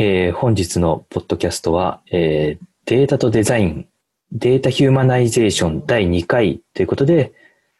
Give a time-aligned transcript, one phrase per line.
[0.00, 3.88] えー本日のポッドキャストは、えーデータとデザイン、
[4.30, 7.32] data humanization 第2回ということで、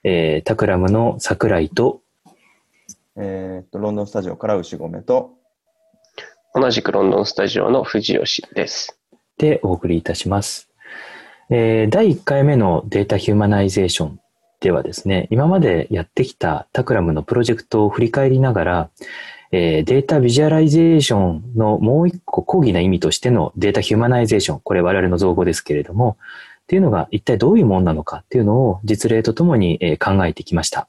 [0.03, 2.03] えー Takramの桜井と、
[3.17, 5.31] えーっと、ロンドンスタジオから牛込と、
[6.55, 8.99] 同じくロンドンスタジオの藤吉です。
[9.39, 10.69] でお送りいたします。
[11.51, 14.21] えー第1回目の data humanization
[14.59, 18.91] ではですね、今までやってきた Takramのプロジェクトを振り返りながら、
[19.51, 26.17] えー data visualization のもう一個広義な意味としての data humanization、これ我々の造語ですけれども、
[26.63, 30.89] っていうのが一体どういうものなのかっていうのを実例とともに考えてきました。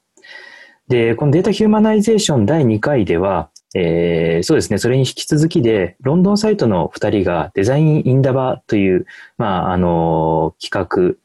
[0.88, 9.06] で、この data humanization 第2回では、えーそうですね、それに引き続きで、ロンドンサイトの2人が Design Indaba という、
[9.38, 11.16] まあ、あの、企画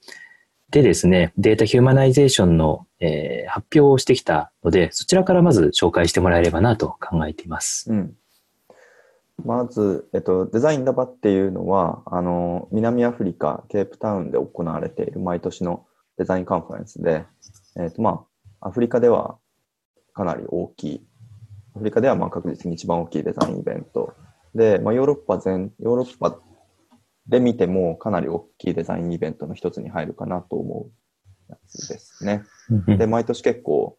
[0.75, 7.89] でですね、 data humanization の、えー発表をしてきたので、そちらからまず紹介してもらえればなと考えています。
[7.89, 8.17] うん。
[9.45, 15.85] まず、えっと、デザインダバっていうのは、あの、南アフリカ、ケープタウンで行われている毎年の
[16.17, 17.23] デザインカンファレンスで、
[17.77, 18.25] えっと、ま
[18.59, 19.37] あ、アフリカでは
[20.13, 21.07] かなり大きい、
[21.77, 24.13] アフリカではまあ確実に一番大きいデザインイベント
[24.53, 26.37] で、まあ、ヨーロッパ全、ヨーロッパ
[27.27, 32.43] で見てもかなり大きいデザインイベントの一つに入るかなと思うやつですね。
[32.97, 33.97] で、毎年結構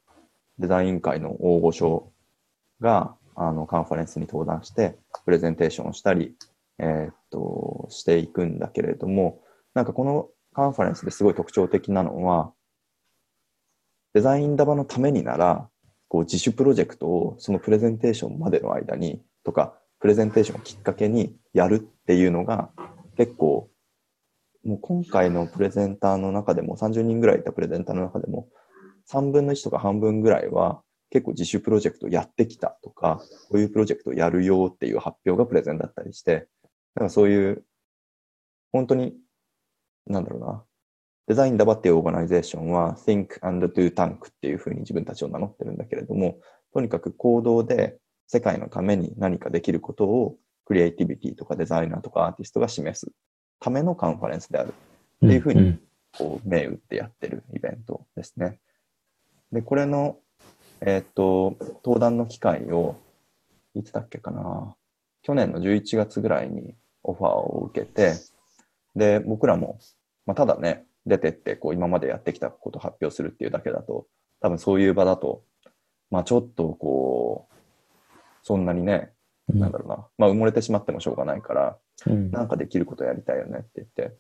[0.58, 2.12] デザイン界の大御所
[2.80, 6.36] があのカンファレンスに登壇してプレゼンテーションをしたり、
[6.78, 9.42] えーっと、していくんだけれども、
[9.74, 12.52] なんかこのカンファレンスですごい特徴的なのは、
[14.14, 15.68] デザインダバのためになら、
[16.08, 22.70] こう自主プロジェクトをそのプレゼンテーションまでの間にとか、プレゼンテーションをきっかけにやるっていうのが
[23.16, 23.70] 結構
[24.64, 28.48] もう今回のプレゼンターの中でも30人ぐらいいたプレゼンターの中でも
[29.10, 36.48] 3分の1とか半分ぐらいは結構自主プロジェクトやってきたとか、こういうプロジェクトやるよっていう発表がプレゼンだったりして、
[36.94, 37.64] だからそういう、
[38.72, 39.14] 本当に、
[40.06, 40.64] なんだろうな、
[41.28, 46.38] デザインダバっていうオーガナイゼーションは Think and Do Tank っていうふうに自分たちを名乗ってるんだけれども、
[46.72, 53.10] とにかく行動で世界のために何かできることをクリエイティビティとかデザイナーとかアーティストが示す
[53.60, 54.74] ためのカンファレンスである。
[55.24, 55.80] っていうふうにん
[56.16, 58.58] こう、銘打ってやってるイベントですね。
[59.52, 60.18] で、これの、
[60.80, 62.96] えーっと、登壇の機会を、
[63.74, 64.74] いつだっけかな。
[65.22, 68.14] 去年の11月ぐらいにオファーを受けて、
[68.94, 69.78] で、僕らも、
[70.24, 74.06] まあ、ただね、出てって、こう、今までやってきたことを発表するっていうだけだと、
[74.40, 75.42] 多分そういう場だと、
[76.10, 79.15] まあ、ちょっと、こう、そんなにね、うん
[79.48, 82.30] なんだろうな、まあ、埋もれてしまってもしょうがないから、うん。
[82.30, 84.16] なんかできることやりたいよねって言って、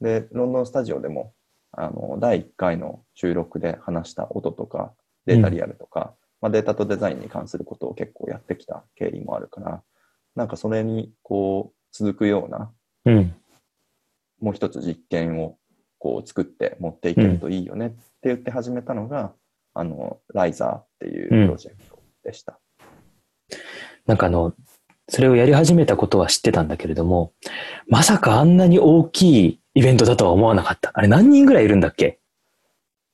[0.00, 1.34] で、ロンドンスタジオでも、
[1.72, 4.94] あの、第1回の収録で話した音とか、
[5.26, 9.82] データリアルとか、まあ、データとデザインに関することを結構やってきた経緯もあるから、
[10.34, 12.72] なんかそれに、こう、続くような、
[13.04, 13.34] うん。
[14.40, 15.58] もう一つ実験を、
[15.98, 19.34] こう、作って持っていけるといいよねって言って始めたのが、
[19.74, 22.58] あの、ライザーっていうプロジェクトでした。
[24.06, 24.54] なんかあの、
[25.10, 27.32] それをやり始めたことは知ってたんだけれども、
[27.88, 30.92] まさかあんなに大きいイベントだとは思わなかった。
[30.94, 32.18] あれ何人ぐらいいるんだっけ？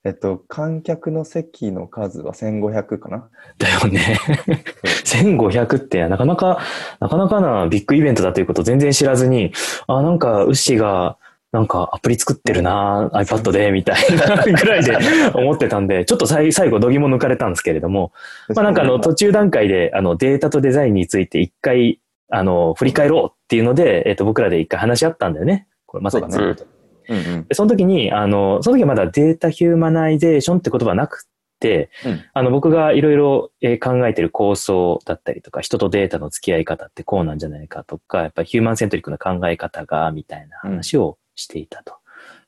[0.05, 3.29] えっと、観客の席の数は1500かな？
[3.57, 4.17] だよね。
[5.03, 6.59] 1500 ってなかなか、
[6.99, 9.51] なかなかなビッグイベントだということを全然知らずに、
[9.87, 11.17] あ、なんか、ウッシーが、
[11.51, 14.97] なんかアプリ作ってるな iPad で、みたいなぐらいで
[15.33, 18.11] 思ってたんで、ちょっと最最後、度肝抜かれたんですけれども、
[18.53, 21.99] まあなんかあの、途中段階で、あの、データとデザインについて一回、
[22.29, 25.67] あの、振り返ろうっていうので、えっと、僕らで一回話し合ったんだよね。
[25.85, 26.55] これまさにそね。
[27.09, 27.47] うんうん。
[27.47, 31.25] でその時に、あの、その時はまだ data humanization って言葉はなく
[31.59, 41.93] て、うんあの、僕がいろいろえー考えてる構想だったりとか、人とデータの付き合い方ってこうなんじゃないかとか、やっぱり human centric な考え方が、みたいな話をしていたと。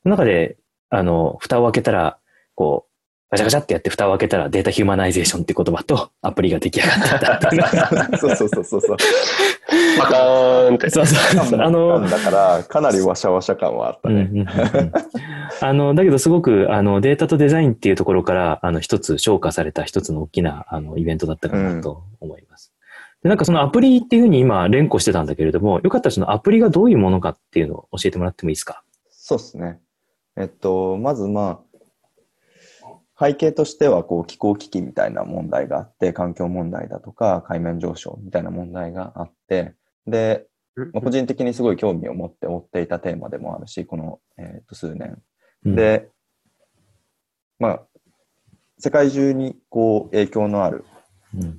[0.02, 0.58] その中で、
[0.90, 2.18] あの、蓋を開けたら、
[2.54, 2.90] こう、
[3.30, 8.18] ガチャガチャってやって蓋を開けたら data humanization って言葉とアプリが出来上がってたっていう。
[8.18, 8.96] そうそうそうそうそう。
[9.98, 10.90] パカーンって。
[10.90, 11.60] そうそうそう。
[11.60, 14.28] ああの、だから、かなりワシャワシャ感はあったね。
[14.32, 14.92] うんうんうんうん
[15.62, 22.69] あの、だけどすごく、あの、データとデザインっていうところから、あの、一つ消化された一つの大きな、あの、イベントだったかなと思います。
[23.22, 28.82] で、なんかそのアプリっていうふうに今連呼してたんだけれども、よかったらそのアプリがどういうものかっていうのを教えてもらってもいいですか？
[29.10, 29.80] そうですね。
[30.36, 31.60] えっと、まずま
[32.78, 39.74] あ、背景としては、こう、気候危機みたいな問題があって、環境問題だとか、海面上昇みたいな問題があって、
[40.06, 40.46] で、
[40.94, 45.20] まあ個人的にすごい興味を持って追っていたテーマでもあるし、この、えっと数年。
[45.66, 46.08] うん、で、
[47.58, 47.82] まあ、
[48.78, 50.99] 世界中にこう影響のあるうん、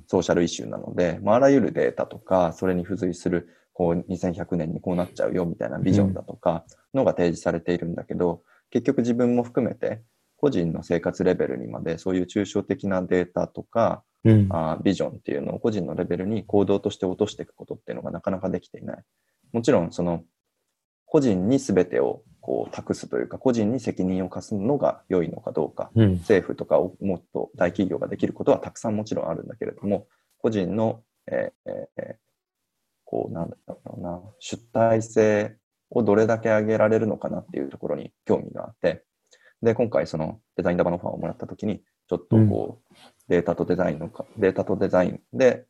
[0.06, 6.64] ソーシャルイシューなので、まあ、あらゆるデータとか、それに付随するこう2100年にこうなっちゃうよみたいなビジョンだとか
[6.94, 10.02] のが提示されているんだけど、結局自分も含めて
[10.36, 14.46] 個人の生活レベルにまでそういう抽象的なデータとか、うん。
[14.50, 19.02] あービジョンっていうのを個人のレベルに行動として落としていくことっていうのがなかなかできていない。
[19.52, 20.22] もちろんその
[21.06, 26.12] 個人に全てをこう託すというか個人に責任を課すのが良いのかどうかうん。
[26.14, 30.08] 政府とかをもっと大企業ができることはたくさんもちろんあるんだけれども、
[30.38, 32.18] 個人の、えーえ
[33.04, 35.56] こう、なんだろうな、主体性
[35.90, 39.04] をどれだけ上げられるのかなっていうところに興味があって、
[39.62, 42.94] で、今回そのデザインダバのファンをもらったときに、ちょっとこう、
[43.28, 45.66] データとデザインのか、データとデザインで、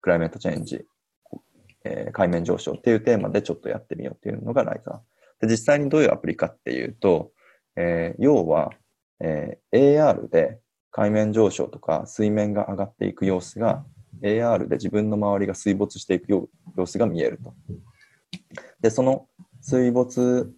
[0.00, 0.84] クライメートチェンジ、
[1.84, 5.15] えー海面上昇っていうテーマでちょっとやってみようっていうのがライザー。
[5.40, 7.32] で、実際にどういうアプリかっていうと、
[7.76, 8.70] えー要は、
[9.20, 10.58] えー AR で
[10.90, 13.84] 海面上昇とか水面が上がっていく様子が
[14.22, 17.54] AR で自分の周りが水没していく様子が見えると。
[18.80, 19.28] で、その
[19.60, 20.54] 水没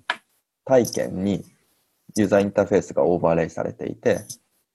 [0.64, 1.44] 体験に
[2.16, 4.20] ユーザーインターフェースがオーバーレイされていて、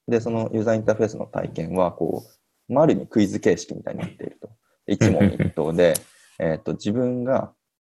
[0.07, 2.23] で、そのユーザーインターフェースの体験は、こ
[2.69, 4.49] う、まあある意味クイズ形式みたいになっていると。
[4.87, 5.93] 一問一答で、
[6.39, 7.53] えっと、自分が、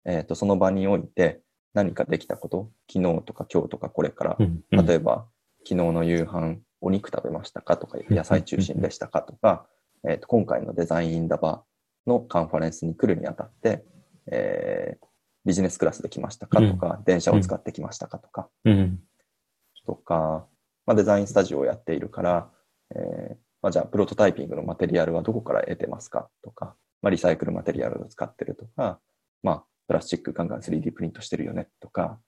[0.05, 1.41] えっと、その場において
[1.75, 4.87] 何かできたこと、昨日とか今日とかこれからうん。
[4.87, 5.27] 例えば、
[5.59, 9.67] 昨日の夕飯、お肉食べましたかとか、野菜中心でしたかとか、
[10.09, 11.65] えーと今回のデザインインダバ
[12.07, 13.85] のカンファレンスに来るにあたって、
[14.31, 15.07] えー
[15.47, 18.99] ビジネスクラスで来ましたかとか、電車を使ってきましたかとか、うん。
[19.85, 20.47] とか、
[20.87, 22.51] まあ、デザインスタジオをやっているから、
[22.95, 29.01] えーまあ、じゃあ、プロトタイピングのマテリアルはどこから得てますかとか、まあ、リサイクルマテリアルを使ってるとか、
[29.43, 32.19] まあ、プラスチックガンガン 3D プリントしてるよねとか、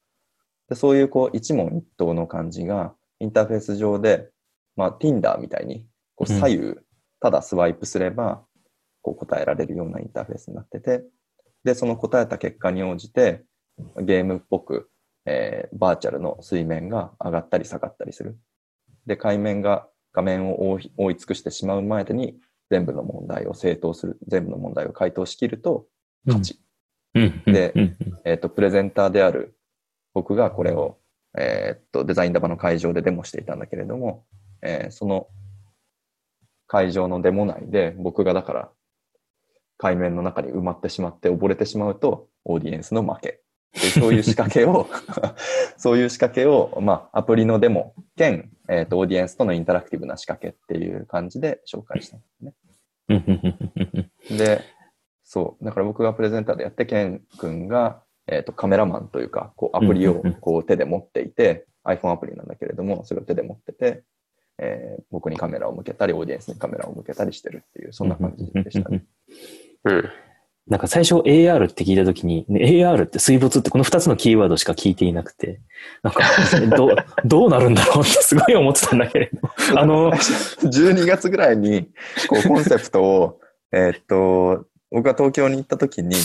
[0.69, 4.31] でそういうこう一問一答の感じがインターフェース上で、
[4.77, 6.75] まあ、Tinder みたいにこううん左右
[7.21, 8.45] ただスワイプすれば
[9.03, 11.05] こう答えられるようなインターフェースになってて、
[11.65, 13.45] で、その答えた結果に応じて
[14.01, 14.91] ゲームっぽく、
[15.25, 18.39] えーバーチャルの水面が上がったり下がったりする。
[19.07, 22.39] で、海面が画面を覆い尽くしてしまう前に
[22.71, 25.87] 全部の問題を正当する、全部の問題を回答しきると
[26.27, 26.53] 勝ち。
[26.53, 26.66] うん。
[27.47, 29.57] でうん、えっ、と、プレゼンターである
[30.15, 30.99] 僕がこれを、
[31.37, 34.25] えっ、と、デザインダバの会場でデモしていたんだけれども、
[34.63, 35.29] えーその
[36.69, 38.71] 会場のデモ内で僕がだから
[39.79, 43.41] 海面の中に埋まってしまって溺れてしまうとオーディエンスの負け。
[43.75, 44.89] でそういう仕掛けを、
[45.77, 52.55] そういう仕掛けを、まあ、アプリのデモ兼、えっ、と、オーディエンスとのインタラクティブな仕掛けっていう感じで紹介したんですね。
[54.39, 54.63] で、
[55.27, 55.65] そう。
[55.65, 64.05] だから僕がプレゼンターでやって、ケン君が、えっ、と、カメラマンというか、こう、アプリをこう手で持っていて、iPhone アプリなんだけれども、それを手で持ってて、
[64.59, 69.05] えー僕にカメラを向けたり、オーディエンスにカメラを向けたりしてるっていう、そんな感じでしたね。
[69.85, 70.11] うん。
[70.69, 75.61] なんか最初 AR って聞いたときに、ね AR って水没ってこの二つのキーワードしか聞いていなくて、
[76.03, 76.25] なんか、
[76.77, 79.49] どう、 どうなるんだろうってすごい思ってたんだけれど。
[79.79, 80.11] あの、
[80.63, 81.89] 12月ぐらいに、
[82.29, 83.41] こう、コンセプトを、
[83.73, 86.17] えーっと、僕が東京に行った時に、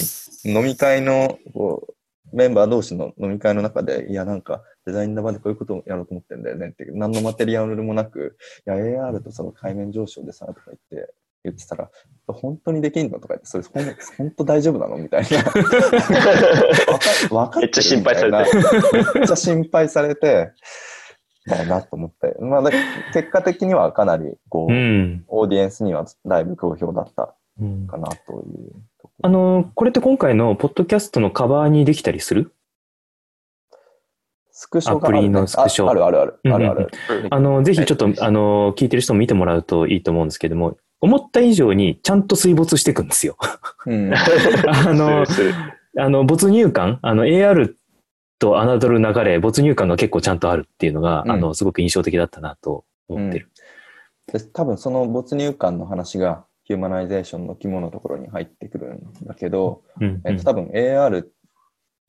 [0.46, 11.14] 飲み会の、こう、メンバー同士の飲み会の中で、いや、なんか、デザインの場でこういうことをやろうと思ってんだよねっていう、何のマテリアルもなく、いや、AR とその海面上昇でさ、とか言って、
[11.44, 11.90] 言ってたら、
[12.28, 13.20] 本当にできんの？
[13.20, 13.64] とか言って、それ、
[14.18, 14.98] 本当大丈夫なの？
[14.98, 15.38] みたいな。
[17.36, 20.52] わかってるめっちゃ心配されてみたいなめっちゃ心配されて、
[21.48, 22.38] だなと思って。
[22.40, 22.70] まあ、だ
[23.14, 25.26] 結果的にはかなり、こう、うん。
[25.28, 27.30] オーディエンスにはだいぶ好評だったうん
[27.88, 32.54] かなというとこあの、これって今回のポッドキャストのカバーにできたりする？
[34.52, 36.40] スクショアプリのスクショああるあるある。
[36.44, 36.92] うんあるある。
[37.30, 43.38] あの、ぜひちょっとはい、あの、聞いてる人も見てもらうといいと思うんですけども、思った以上にちゃんと水没していくんですよ。
[43.86, 44.14] うん。
[44.14, 45.26] あの、
[45.98, 47.74] あの、没入感、あの、AR
[48.38, 53.50] と侮る流れ、没入感が結構ちゃんとあるっていうのが、うんあの、すごく印象的だったなと思ってる。
[54.32, 60.22] で多分その没入感の話がヒューマナイゼーションの肝のところに入ってくるんだけど、うん。
[60.24, 61.28] えっと、多分 AR っ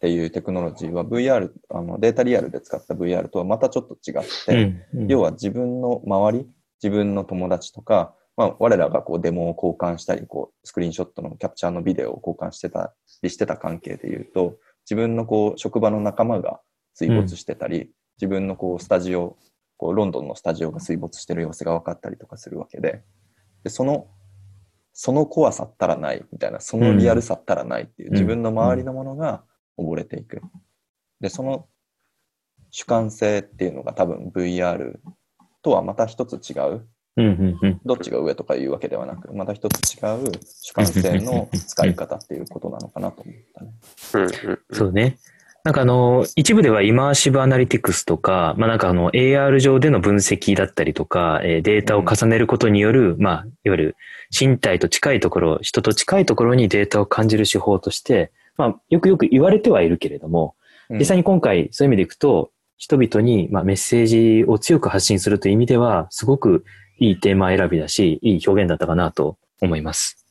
[0.01, 6.47] ていうテクノロジーは VR、あのデータリアルで使った VR とはまたちょっと違って、うん要は自分の周り、
[6.81, 16.61] 自分の友達とか、まあ、我らがこうデモを交換したり、こう、スクリーンショットのキャプチャーのビデオを交換してたりしてた関係で言うと、自分のこう、職場の仲間が
[16.95, 17.91] 水没してたり、
[18.21, 19.37] 自分のこう、スタジオ、
[19.77, 23.03] こう、ロンドンのスタジオが水没してる様子が分かったりとかするわけで、
[23.65, 24.07] で、その、
[24.93, 29.43] その怖さったらないみたいな、そのリアルさったらないっていう、うん自分の周りのものが
[29.79, 30.43] 溺れていく。
[31.21, 31.67] で、その
[32.71, 34.99] 主観性っていうのが多分 VR
[35.63, 37.81] とはまた一つ違ううんうんうん。
[37.85, 40.31] どっちが上とかいうわけではなく、また一つ違う
[40.63, 43.73] 主観性の使い方っていうことなのかなと思ったね。
[44.15, 45.19] うんうんうんそうね。
[45.65, 53.97] なんかあの、一部ではイマーシブアナリティクスとか、まあなんかあの AR 上での分析だったりとか、えーデータを重ねることによる、まあ、いわゆる
[54.37, 60.57] 身体と近いところ、人と近いところにデータを感じる手法として、まあ、よくよく言われてはいるけれども、
[60.91, 66.65] うん実際に今回そういう意味でいくと、人々にまあメッセージを強く発信するという意味では、すごく
[66.99, 70.27] いいテーマ選びだし、いい表現だったかなと思います。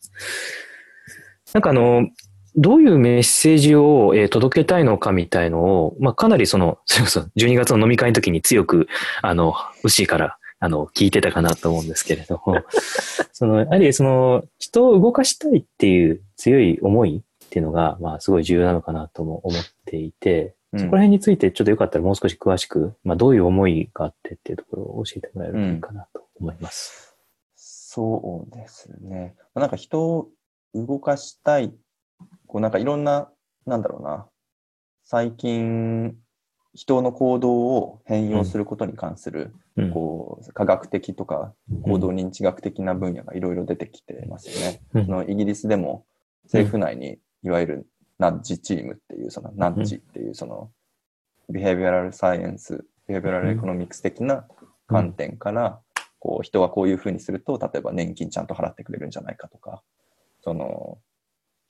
[1.53, 2.07] なんかあの、
[2.55, 8.87] どういうメッセージを、えー届けたいのかみたいのを、まあ、かなりその、 それこそ12月の飲み会の時に強く、
[9.21, 9.53] あの、
[9.83, 12.57] 牛から、あの、聞いてたかなと思うんですけれども、
[13.33, 27.13] その、やはりその、人を動かしたいっていう強い思いっていうのが、まあ、すごい重要なのかなとも思っていて、うんそこら辺についてちょっとよかったらもう少し詳しく、まあ、どういう思いがあってっていうところを教えてもらえるといいかなと思います。
[27.57, 29.35] そうですね。
[29.53, 30.29] まあなんか人を
[30.73, 31.73] 動かしたい、
[32.47, 33.29] こうなんかいろんな、
[33.65, 34.27] なんだろうな、
[35.03, 36.15] 最近、
[36.73, 39.91] 人の行動を変容することに関する、うん。
[39.91, 44.81] こう、科学的とか行動認知学的な分野がいろいろ出てきてますよね。
[44.93, 45.05] うん。
[45.05, 46.05] そのイギリスでも
[46.45, 47.87] 政府内にいわゆる
[48.19, 50.71] ナッジチームっていう、そのナッジっていうその、
[51.49, 54.47] behavioral science、 behavioral economics 的な
[54.87, 55.81] 観点から、
[56.19, 59.83] こう人はこういうふうにすると、例えば年金ちゃんと払ってくれるんじゃないかとか、
[60.41, 60.99] その、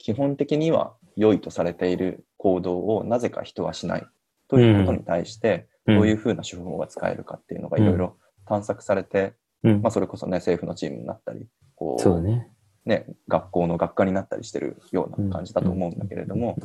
[0.02, 4.08] 基本的には良いとされている行動をなぜか人はしない
[4.48, 5.96] ということに対して、うん。
[5.96, 9.82] どういうふうな手法が使えるかっていうのがいろいろ探索されて、うん。
[9.82, 12.48] まあそれこそね、政府のチームになったり、こう、ね。
[12.86, 16.58] ね、学校の学科になったりしてるような感じだと思うんだけれども、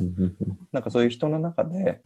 [0.73, 2.01] なんかそういう人の中で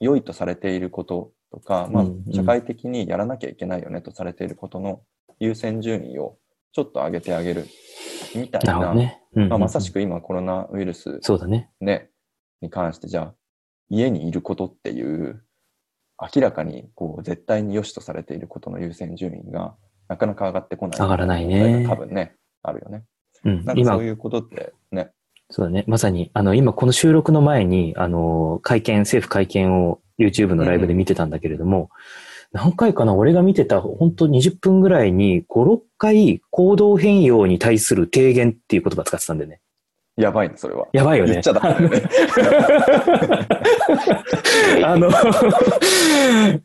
[0.00, 5.00] 良いとされていることとか、まあ社会的にやらなきゃいけないよねとされていることの
[5.40, 6.36] 優先順位を
[6.72, 7.66] ちょっと上げてあげる
[8.38, 9.22] みたいな、なるほどね。
[9.34, 9.50] うんうんうん。
[9.50, 11.70] まあ、まさしく今コロナウイルス、そうだね。
[11.80, 12.10] ね、
[12.60, 13.34] に関してじゃあ
[13.88, 15.44] 家にいることっていう
[16.34, 19.74] 明らかにこう絶対に良しとされていることの優先順位が
[20.08, 20.98] なかなか上がってこない。
[20.98, 21.86] 上がらないね。
[21.88, 23.04] 多分ねあるよね。
[23.44, 23.52] うん。
[23.60, 25.10] 今なんかそう、いうことってね。
[25.50, 25.84] そうだね。
[25.86, 31.90] まさに、あの、今この収録の前に、あの、会見、政府会見を YouTube のライブで見てたんだけれども、
[32.54, 39.60] 何回かな俺が見てた、本当20分ぐらいに、5、6回行動変容に対する提言っていう言葉使ってたんだよね。
[40.16, 41.32] やばいねそれはやばいよね。
[41.32, 42.08] 言っちゃダメだよね
[44.84, 45.08] あの、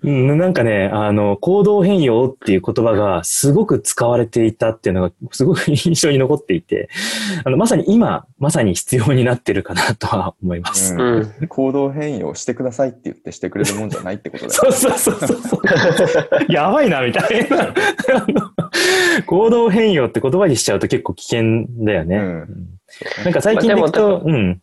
[0.03, 6.89] う んなんかね、あの、行動変容っていう言葉がすごく使われていたっていうのがすごく印象に残っていて、
[7.43, 10.93] あの、まさに今、まさに必要になってるかなとは思います。
[10.93, 11.47] うんうん。
[11.47, 14.77] 行動変容してくださいって言ってしてくれるもんじゃないってことだよそうね。
[14.77, 16.51] そうそうそうそう。
[16.51, 17.73] やばいな、みたいな。
[19.25, 22.17] 行動変容って言葉にしちゃうと結構危険だよね。
[22.17, 22.78] うんうん
[23.23, 23.81] なんか最近でい
[24.23, 24.61] うん。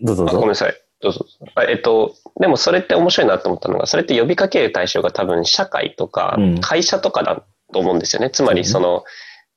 [0.00, 0.30] どうぞどうぞ。
[0.30, 0.74] あごめんなさい。
[1.00, 1.26] どうぞ。
[1.54, 7.42] あえっと、でもそれって面白いなと思ったのが、それって呼びかける対象が多分社会とかうん会社とかだ
[7.72, 8.30] と思うんですよね。
[8.30, 9.04] つまりその、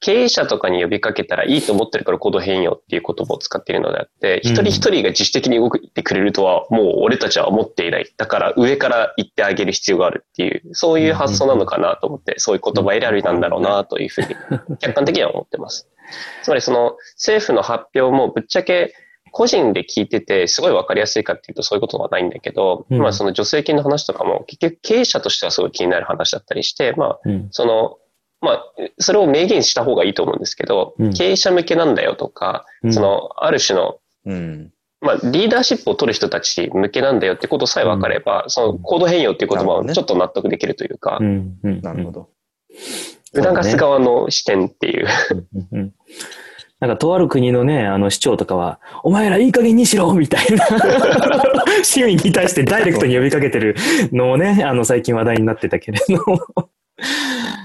[0.02, 8.12] 経営者とかに呼びかけたらいいと思ってるから行動変容っていう言葉を使っているのであって、うん一人一人が自主的に動いてくれるとはもう俺たちは思っていない。
[8.18, 14.36] だから上から言ってあげる必要があるっていう、そういう発想なのかなと思って、そういう言葉選びなんだろうなというふうに
[14.80, 15.88] 客観的には思ってます。
[16.44, 18.94] つまりその政府の発表もぶっちゃけ
[19.32, 27.48] 個人で聞いててすごいわかりやすいかっていうとそういうことはないんだけど、うんまあその助成金の話とかも結局経営者としてはすごい気になる話だったりして、まあうん。
[27.52, 27.98] その、
[28.42, 28.66] まあ、
[29.00, 34.72] それを明言した方がいいと思うんですけど、うん経営者向けなんだよとか、うんその、ある種の、うん。
[35.00, 41.20] まあ、リーダーシップを取る人たち向けなんだよってことさえ分かれば、その行動変容っていう言葉をちょっと納得できるというか。
[41.64, 42.30] なるほど。
[43.34, 45.08] 促す側の視点っていう。
[46.80, 50.66] なんか、とある国のね、あの市長とかは、お前らいい加減にしろみたいな、
[51.84, 53.76] 市民に対してダイレクトに呼びかけてる
[54.12, 56.40] のをね、あの、最近話題になってたけれども。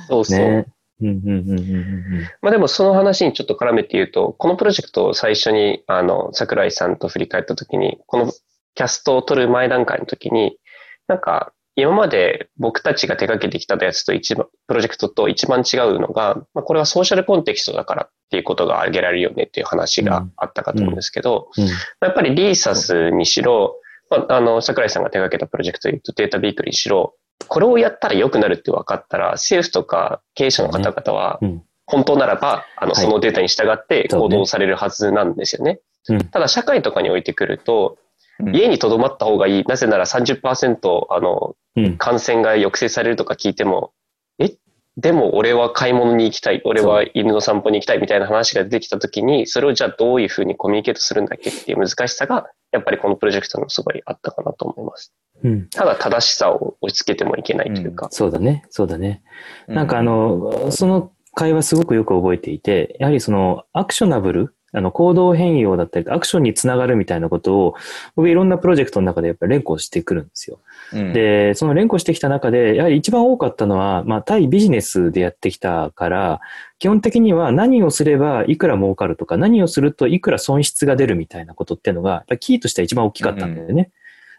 [0.08, 0.38] そうそう。
[0.38, 0.66] ね。
[1.00, 8.32] うんうんうんうんうんまあでもその話にちょっと絡めて言うと、このプロジェクトを最初に、あの、桜井さんと振り返ったときに、この
[8.74, 10.58] キャストを取る前段階のときに、
[11.06, 21.64] なんか、今まで僕たちが手掛けてきたやつと一番、プロジェクトと一番違うのが、まあこれはソーシャルコンテキストだからっていうことが挙げられるよねっていう話があったかと思うんですけど、うん。
[21.66, 23.76] まあやっぱりリーサスにしろ、
[24.08, 27.14] まあ、あの、桜井さんが手掛けたプロジェクトで言うとデータビークリーにしろ、
[27.46, 33.04] これをやったら良くなるって分かったら、政府とか経営者の方々はうん、本当ならば、あの、はい。
[33.04, 35.80] そのデータに従って行動されるはずなんですよね。
[36.08, 36.18] うん。
[36.28, 38.05] ただ、社会とかにおいてくると、うん
[38.52, 39.64] 家に留まった方がいい。
[39.64, 41.96] なぜなら30%、あの、うん。
[41.98, 43.92] 感染が抑制されるとか聞いても、
[44.38, 44.50] え？
[44.96, 51.50] でも俺は買い物に行きたい、俺は犬の散歩に行きたいみたいな話が出てきたときに、それをじゃあどういうふうにコミュニケートするんだっけ？
[51.50, 55.12] っていう難しさが、やっぱりこのプロジェクトのすごいあったかなと思います。
[55.44, 55.68] うん。
[55.68, 58.08] ただ正しさを押し付けてもいけないというか。
[58.10, 58.64] そうだね。
[58.70, 59.22] そうだね。
[59.68, 67.74] なんかあの、その会話すごくよく覚えていて、やはりそのアクショナブル、あの行動変容だったり、アクションにつながるみたいなことを、
[68.14, 70.58] 僕いろんなプロジェクトの中でやっぱり連呼してくるんですよ。
[70.92, 76.40] うん、で、その連呼してきた中で、やはり一番多かったのは、まあ対ビジネスでやってきたから、
[76.78, 83.90] 基本的には何をすればいくら儲かるとか、何をするといくら損失が出るみたいなことっていうのが、やっぱりキーとしては一番大きかったんだよね。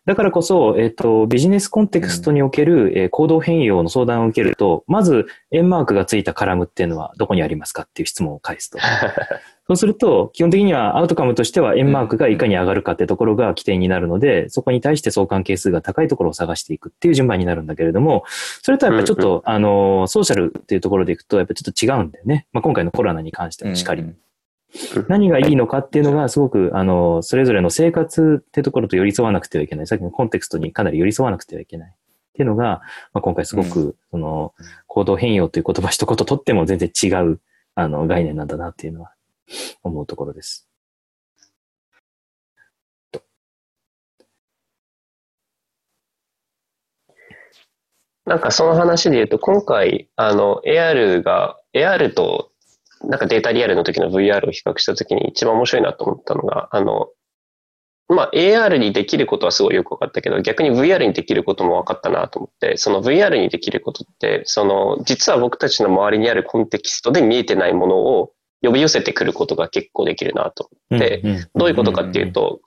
[0.07, 8.77] だからこそ、えっ、と、ビジネスコンテクストにおける、えー行動変容の相談を受けると、まず、円マークがついたカラムっていうのはどこにありますかっていう質問を返すと。
[9.67, 18.23] そうすると、基本的にはアウトカムとしては円マークがいかに上がるかってところが起点になるので、そこに対して相関係数が高いところを探していくっていう順番になるんだけれども、
[18.61, 22.47] それとはやっぱりちょっと、あの、ソーシャルっていうところでいくと、やっぱちょっと違うんだよね。
[22.53, 24.05] まあ、今回のコロナに関してもしかり。
[25.09, 29.87] 何がいいのかっていうのがすごく、あの、それぞれの生活ってところと寄り添わなくてはいけない。
[29.87, 31.89] さっきのコンテクストにかなり寄り添わなくてはいけない。
[31.89, 31.93] っ
[32.37, 32.81] ていうのが、
[33.11, 34.53] まあ、今回すごく、その、
[34.85, 37.41] 行動変容という言葉一言とっても全然違う、
[37.75, 39.11] あの、概念なんだなっていうのは
[39.83, 40.67] 思うところです。
[48.27, 52.51] なんかその話で言うと、今回、あの、AR が、AR と、
[53.01, 57.07] なんかデータリアルの時の VR を比較した時に一番面白いなと思ったのが、あの、
[58.09, 70.69] まあ、AR にできることはすごいよく分かったけど、逆に VR にできることも分かったなと思って、その VR にできることって、その、実は僕たちの周りにあるコンテキストで見えてないものを呼び寄せてくることが結構できるなと。
[70.89, 71.47] 思って、うんうん。
[71.55, 72.61] どういうことかっていうと、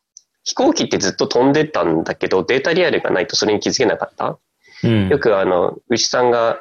[0.45, 4.39] 飛行機ってずっと飛んでたんだけど、データリアルがないとそれに気づけなかった。
[4.85, 5.09] うん。
[5.09, 6.61] よくあの、牛さんが、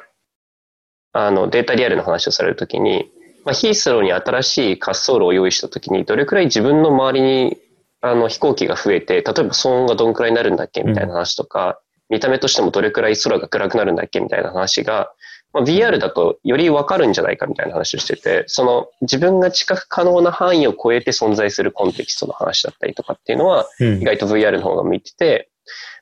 [1.12, 3.10] あの、データリアルの話をされるときに、
[3.44, 7.56] まあ、ヒースローに新しい滑走路を用意したときに、どれくらい自分の周りに、
[8.02, 15.12] あの、飛行機が増えて、例えば騒音がどんくらいになるんだっけみたいな話とか、見た目としてもどれくらい空が暗くなるんだっけみたいな話が、
[15.52, 25.50] まあ、VR だとよりわかるんじゃないかみたいな話をしてて、その自分が知覚可能な範囲を超えて存在するコンテキストの話だったりとかっていうのは、うん意外と VR の方が向いてて、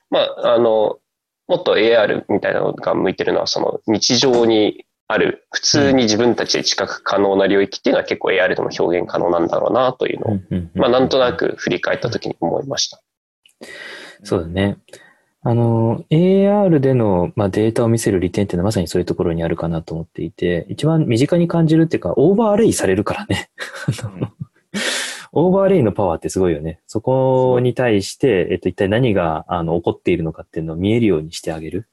[0.09, 0.99] まあ、あの、
[1.47, 13.01] もっと AR みたいなのが向いてるのは、その日常にある、普通に自分たちで知覚可能な領域っていうのは結構 AR でも表現可能なんだろうなというのを、うんうんまあ、なんとなく振り返った時に思いました。
[14.23, 14.77] そうだね。
[15.41, 23.49] あの、AR での、まあ、データを見せる利点っていうのはまさにそういうところにあるかなと思っていて、一番身近に感じるっていうか、オーバーレイされるからね。
[25.31, 26.81] オーバーレイのパワーってすごいよね。
[26.87, 31.87] そこに対して、えっと、一体何が、あの、起こっているのかっていうのを見えるようにしてあげる。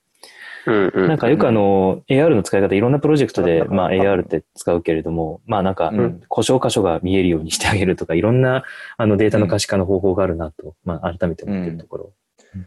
[0.67, 1.09] うんうん。
[1.09, 8.65] なんかよくあの、AR の使い方、いろんなプロジェクトで、まあうん AR って使うけれども、まあなんかうん、故障箇所が見えるようにしてあげるとか、いろんな、
[8.97, 12.13] あの、データの可視化の方法があるなと、まあ改めて思っているところ。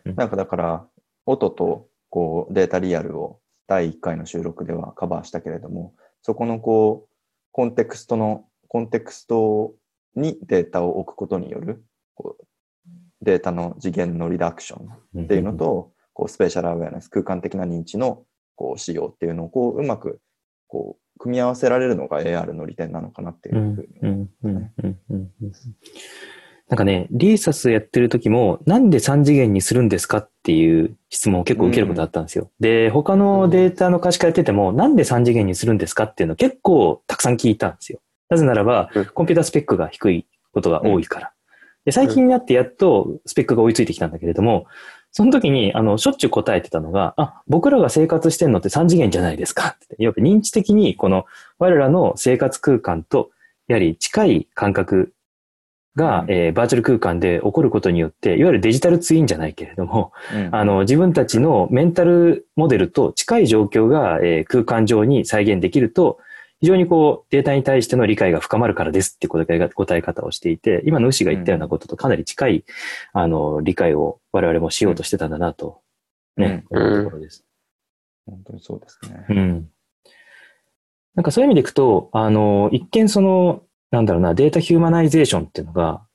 [0.06, 0.16] うん。
[0.16, 0.88] なんかだから、
[1.26, 7.10] 音とこうデータリアルを第1回の収録ではカバーしたけれども、そこのこう、
[7.52, 9.74] コンテクストの、コンテクスト
[10.16, 11.84] にデータを置くことによる、
[12.16, 12.46] こう
[13.22, 18.26] データの次元のリダクションっていうの、と、こうスペシャルアウェアネス、空間的な認知の
[18.56, 20.20] こう使用っていうのをこううまく
[20.68, 25.52] こう組み合わせられるのが AR の利点なのかなっていううんふうにう思いますんうんうんうんうん
[26.70, 32.52] なんかね、リーサスやってる時も、なんで3次元にするんですかっていう質問を結構受けることあったんですよ。
[32.60, 38.00] で、他のデータの可視化やってても、なんで3次元にするんですかっていうのを結構たくさん聞いたんですよ。
[38.30, 41.32] なぜならばうん、コンピュータースペックが低いことが多いから。
[41.86, 44.68] で最近になってやっとスペックが追いついてきたんだけれども、
[45.12, 49.96] その時に、あの、しょっちゅう答えてたのが、あ、僕らが生活してんのって3次元じゃないですかって。
[49.98, 51.26] やっぱ認知的に、この、
[51.58, 53.32] 我らの生活空間と、
[53.68, 55.14] やはり近い感覚
[56.00, 66.20] が、うんえーバーチャル空間で起こることによって、いわゆるデジタルツインじゃないけれども、うんあの、自分たちのメンタルモデルと近い状況が、えー空間上に再現できると、
[66.62, 72.66] 非常にこう、データに対しての理解が深まるからですって答え答え方をしていて、今の牛が言ったようなこととかなり近い、
[73.14, 75.80] あの、理解を我々もしようとしてたんだなと、
[76.36, 77.46] ね、うん思うところです。
[78.26, 79.26] 本当にそうですね。
[79.30, 79.70] うん。
[81.16, 86.06] なんかそういう意味でいくと、あの、一見その、なんだろうな、 data humanization っていうのが、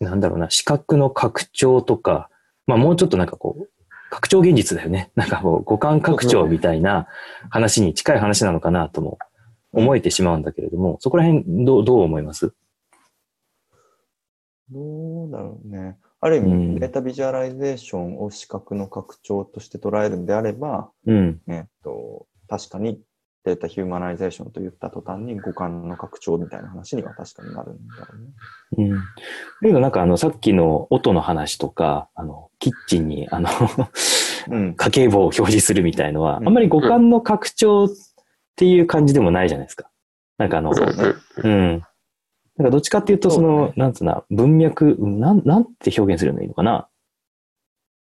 [0.00, 2.30] なんだろうな、視覚の拡張とか、
[2.66, 3.68] まあもうちょっとなんかこう、
[4.10, 5.10] 拡張現実だよね。
[5.16, 7.06] なんかこう、五感拡張みたいな
[7.50, 9.18] 話に近い話なのかなとも
[9.72, 12.52] 思えてしまうんだけれども、そこら辺どう、どう思います？
[14.70, 15.98] どうだろうね。
[16.20, 21.40] ある意うん味、 data visualization を視覚の拡張として捉えるんであれば、うん。
[21.48, 23.00] えっと、確かに
[23.44, 28.06] data humanization と言った途端に五感の拡張みたいな話には確かになるんだろ
[28.76, 28.90] うね。
[28.90, 28.98] うん。
[28.98, 29.02] だ
[29.62, 29.90] けどなん。
[29.90, 33.48] かあの、さっきの音の話とか、あの、キッチンにあの、
[34.50, 34.74] うん。
[34.74, 36.48] 家計簿を表示するみたいのは、うん。
[36.48, 36.54] あん。
[36.54, 37.88] まり五感の拡張っ
[38.56, 39.88] ていう感じでもないじゃないですか。
[40.36, 40.48] なん。
[40.50, 41.48] かあの、う。
[41.48, 41.82] ん。
[42.58, 42.64] なん。
[42.64, 43.92] かどっちかっていうと、その、そうなん。
[43.94, 45.64] つうな、文脈、なん、なん。
[45.64, 46.88] て表現するのいいのかな。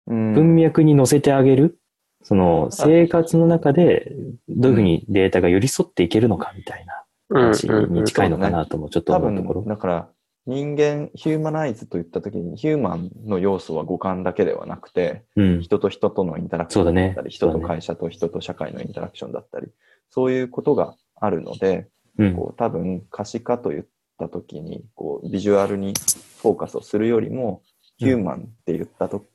[0.07, 0.33] うん。
[0.35, 1.81] 文脈に乗せてあげる。
[2.25, 4.11] その、生活の中で、
[4.49, 9.69] どういうふうにデータが寄り添っていけるのかみたいな話に近いのかなともちょっと多思うところ分、。
[9.69, 10.09] だから、
[10.47, 15.61] 人間、ヒューマナイズと言ったときに、ヒューマンの要素は五感だけではなくて、うん。
[15.61, 19.69] 人と人とのインタラクションだったり、人と会社と人と社会のインタラクションだったり、
[20.09, 22.35] そういうことがあるので、うん。
[22.35, 23.85] こう多分可視化と言っ
[24.19, 25.93] たときに、こうビジュアルに
[26.41, 27.61] フォーカスをするよりも、
[27.99, 29.27] ヒューマンって言ったと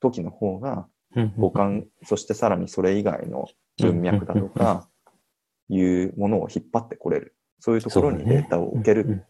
[0.00, 0.84] 時の方が、うん
[1.36, 4.88] 五感、そしてさらにそれ以外の文脈だとか、
[5.70, 7.36] いうものを引っ張ってこれる。
[7.60, 9.24] そういうところにデータを置ける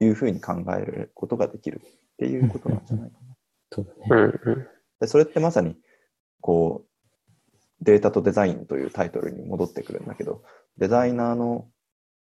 [0.00, 3.36] いうふうに考えることができるっていうことなんじゃないかな。
[3.70, 4.40] そうだね。
[4.44, 4.66] うんうん
[4.98, 5.76] でそれってまさに、
[6.40, 10.42] こう、データとデザインというタイトルに戻ってくるんだけど、
[10.78, 11.68] デザイナーの、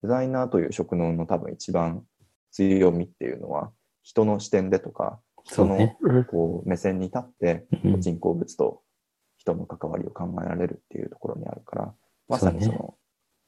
[0.02, 2.04] デザイナーという職能の多分一番
[2.50, 3.70] 強みっていうのは、
[4.02, 5.96] 人の視点でとか、人のそうね。
[6.00, 8.82] うんこう目線に立ってうん人工物と
[9.46, 11.94] 人の関わりを考えられるっていうところにあるから、
[12.28, 12.94] まさにその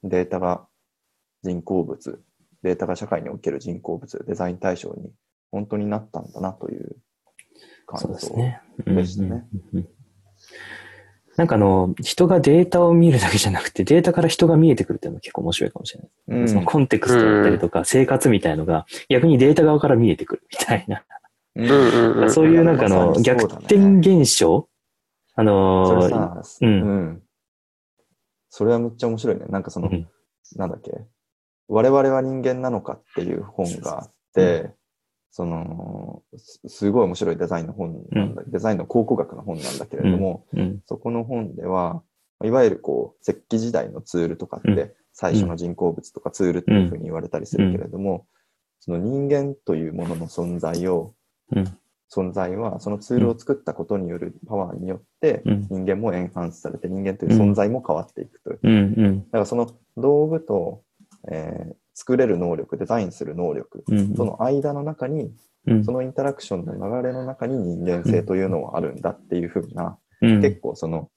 [0.05, 0.67] データが
[1.43, 2.23] 人工物、
[2.63, 5.11] データが社会における人工物、デザイン対象に
[5.51, 6.97] 本当になったんだなという
[7.87, 8.61] 感想ね。
[8.87, 9.29] でしたね。
[9.29, 9.89] うんうんうん
[11.37, 16.41] なんかあの、人がデータを見るだけじゃなくて、データから人が見えてくるっていうのも結構面白いかもしれない。
[16.41, 21.05] うんそのコンテクストだったりとか、生活みたいのが、逆にデータ側から見えてくるみたいな。
[22.29, 24.69] そういうなんかあの、逆転現象
[25.41, 25.45] あ
[25.87, 27.01] そのれさ、ううん。
[27.01, 27.23] ん。
[28.49, 29.47] それはめっちゃ面白いね。
[29.49, 30.09] なんかその、うん。
[30.57, 30.93] なんだっけ、
[31.69, 34.73] 我々は人間なのかっていう本があって、
[35.31, 42.03] その、すすごい面白いデザインの本なんだ、デザインの考古学の本なんだけれども、うん、そこの本では、
[42.43, 44.75] いわゆるこう、石器時代のツールとかっうん。
[44.75, 48.27] て、最初の人工物とかツールっていうふうに言われたりするけれども、
[48.81, 51.15] その人間というものの存在を、
[51.55, 51.79] うん、
[52.15, 55.67] 存在はそのツールを作ったことによるパワーによってうん。
[55.71, 58.59] 人間もエンハンスされて人間という存在も変わっていくという。
[58.63, 60.83] うん、うん、だからその道具と、
[61.31, 65.33] えー作れる能力、デザインする能力うん、との間の中に、
[65.67, 65.85] うん。
[65.85, 71.11] そのインタラクションの流れの中に人間性というのはあるんだっていうふうな、うん、結構その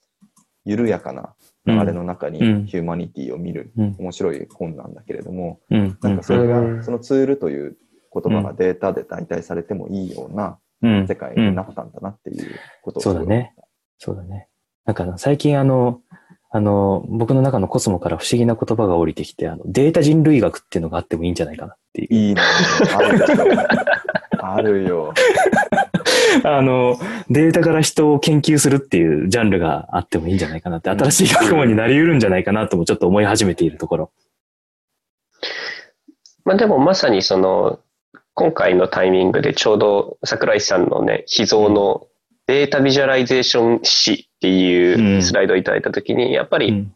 [0.66, 1.36] 緩やかな
[1.68, 2.66] 流れの中にうん。
[2.66, 6.78] ヒューマニティを見るうん、面白い本なんだけれども、うん、なんかそれうん。
[6.78, 7.78] が、そのツールという
[8.12, 13.54] 言葉がデータで代替されてもいいようなうん、世界になったんだなっていうことをそうだね。
[13.98, 14.48] そうだね。
[14.86, 16.02] なんか最近あの、
[16.54, 22.08] あの、僕の中のコスモから不思議な言葉が降りてきて、あの、データ人類学っていうのがあってもいいんじゃないかなっていう。
[22.14, 22.42] いいね。
[22.94, 23.26] あるよ。
[24.40, 25.14] あるよ。
[26.44, 26.98] あの、
[27.30, 34.12] データから人を研究するっていうジャンルがあってもいいんじゃないかなって、新しい学問になり得るんじゃないかなともちょっと思い始めているところ。
[36.44, 37.80] まあでもまさにその、
[38.34, 42.08] 今回のタイミングでちょうど桜井さんのね、秘蔵の
[42.48, 46.94] data visualization 史っていううんスライドをいただいたときに、やっぱり、うん。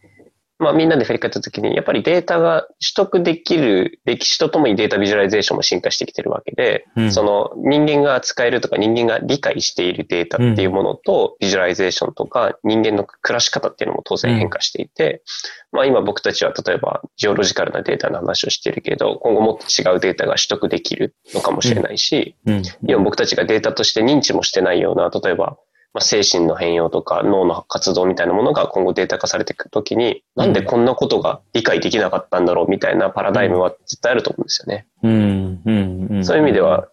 [0.57, 7.11] まあみんなで振り返ったときに、やっぱりデータが取得できる歴史とともに data visualization も進化してきてるわけで、うん。
[7.11, 15.23] その人間が扱えるとか人間が理解しているデータっていうものと、 visualization とか人間の暮らし方っていうのも当然変化していて、
[15.71, 22.63] まあ今僕たちは例えば geological なデータの話をしているけれど、今後もっと違うデータが取得できるのかもしれないし、うん。
[22.87, 25.57] 今僕たちがデータとして認知もしてないような、例えば、
[25.95, 34.88] まあ、精神の変容とか脳の活動みたいなものが今後データ化されていくときに、なんでこんなことが理解できなかったんだろうみたいなパラダイムは絶対あると思うんですよね。
[35.03, 35.62] うん。
[35.65, 36.08] うん。
[36.12, 36.25] うん。
[36.25, 36.89] そういう意味では、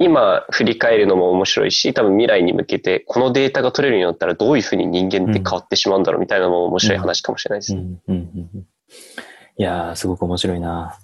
[0.00, 7.74] 今振り返るのも面白いし、多分未来に向けてこのデータが取れるようになったらどういうふうに人間って変わってしまうんだろうみたいなのも面白い話かもしれないです
[9.58, 10.98] いやー、すごく面白いな。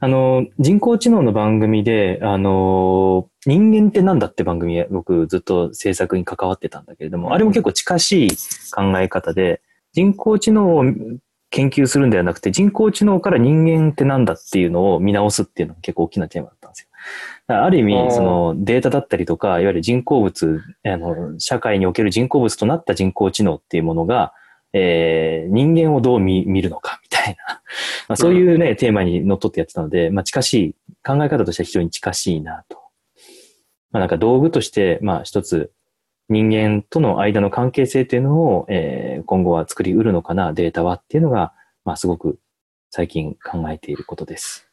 [0.00, 8.30] あの、人工知能の番組で、あの、人間ってなんだって番組、僕ずっと制作に関わってたんだけれども、あれも結構近しい
[8.70, 9.62] 考え方で、
[9.94, 10.84] 人工知能を
[11.48, 16.88] 研究するんではなくて、人工知能から人間ってなんだっていうのを見直すっていうのが結構大きなテーマだったんですよ。
[17.56, 24.34] ある意味、そのデータだったりとか、いわゆる人工物、あの、社会における人工物となった人工知能っていうものが、
[24.74, 27.62] えー人間をどう見見るのかみたいな、
[28.08, 32.87] まあ、そういうね、テーマにのっとってやってたので、まあ、近しい、考え方としては非常に近しいなと。
[33.90, 35.72] まあ、なんか道具として、まあ、一つ、
[36.28, 41.52] 人間との間の関係性っていうのを、えー今後は作り得るのかな、データはっていうのが、
[41.84, 42.38] まあ、すごく
[42.90, 44.68] 最近考えていることです。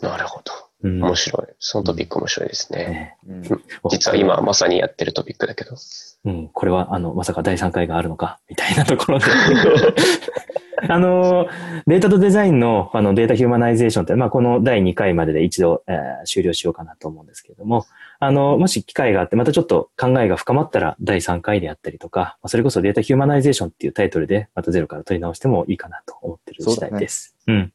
[0.00, 0.52] なるほど。
[0.84, 1.46] うん面白い。
[1.60, 2.78] そのトピック面白いですね。
[2.78, 3.42] ねうん
[3.90, 5.76] 実は今まさにやってるトピックだけど。
[6.24, 9.24] うん、これは、あの、まさか第3回があるのか、みたいなところで。
[10.88, 11.48] あの、
[11.86, 17.84] データとデザインのあの data humanization って、まあ、この第2回までで一度、えー終了しようかなと思うんですけれども、
[18.20, 27.36] あの、もし機会があって、またちょっと考えが深まったら第3回であったりとか、まあそれこそ data humanization っていうタイトルで、またゼロから録り直してもいいかなと思ってる次第です。
[27.46, 27.72] うん。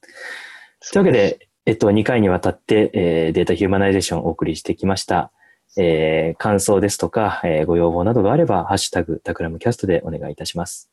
[0.91, 5.31] というわけで、えっと、2回にわたって、えー data humanization をお送りしてきました。
[5.77, 10.89] えー感想ですとか、えーご要望などがあれば、ハッシュタグ、 Takram Cast でお願いいたします。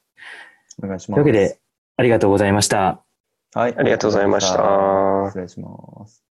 [0.83, 1.23] お願いします。
[1.23, 1.59] というわけで、
[1.97, 3.05] ありがとうございました。
[3.55, 3.75] はい。
[3.77, 6.25] ありがとうございました失礼します。